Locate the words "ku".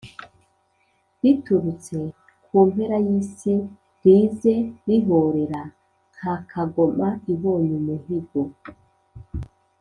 2.45-2.57